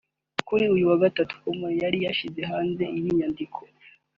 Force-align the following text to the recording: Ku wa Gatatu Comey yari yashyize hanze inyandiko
Ku 0.47 0.51
wa 0.89 0.97
Gatatu 1.03 1.33
Comey 1.43 1.75
yari 1.83 1.97
yashyize 2.05 2.41
hanze 2.51 2.83
inyandiko 2.97 3.59